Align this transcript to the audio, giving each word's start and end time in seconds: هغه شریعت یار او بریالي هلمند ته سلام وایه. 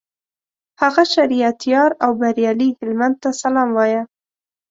هغه 0.81 1.03
شریعت 1.13 1.59
یار 1.73 1.91
او 2.03 2.11
بریالي 2.21 2.69
هلمند 2.79 3.15
ته 3.21 3.29
سلام 3.41 3.69
وایه. 3.77 4.01